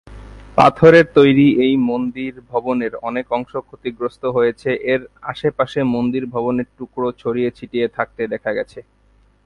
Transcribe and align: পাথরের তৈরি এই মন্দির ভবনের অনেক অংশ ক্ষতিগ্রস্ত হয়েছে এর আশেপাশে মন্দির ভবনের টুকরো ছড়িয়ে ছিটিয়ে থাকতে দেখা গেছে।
পাথরের 0.57 1.07
তৈরি 1.13 1.47
এই 1.65 1.75
মন্দির 1.89 2.33
ভবনের 2.51 2.93
অনেক 3.01 3.25
অংশ 3.31 3.51
ক্ষতিগ্রস্ত 3.67 4.23
হয়েছে 4.27 4.69
এর 4.93 5.01
আশেপাশে 5.23 5.79
মন্দির 5.95 6.23
ভবনের 6.25 6.67
টুকরো 6.77 7.07
ছড়িয়ে 7.11 7.49
ছিটিয়ে 7.57 7.87
থাকতে 7.87 8.21
দেখা 8.27 8.51
গেছে। 8.57 8.79